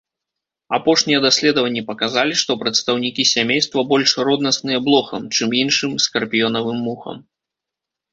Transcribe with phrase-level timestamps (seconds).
[0.75, 7.21] Апошнія даследаванні паказалі, што прадстаўнікі сямейства больш роднасныя блохам, чым іншым скарпіёнавым мухам.